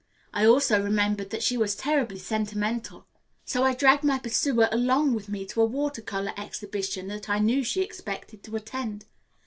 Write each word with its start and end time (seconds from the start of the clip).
I 0.33 0.47
also 0.47 0.81
remembered 0.83 1.29
that 1.29 1.43
she 1.43 1.57
was 1.57 1.75
terribly 1.75 2.17
sentimental. 2.17 3.05
So 3.45 3.63
I 3.63 3.75
dragged 3.75 4.03
my 4.03 4.17
pursuer 4.17 4.67
along 4.71 5.13
with 5.13 5.29
me 5.29 5.45
to 5.45 5.61
a 5.61 5.65
water 5.65 6.01
color 6.01 6.33
exhibition 6.37 7.07
that 7.09 7.29
I 7.29 7.37
knew 7.37 7.63
she 7.63 7.81
expected 7.83 8.41
to 8.45 8.55
attend. 8.55 9.05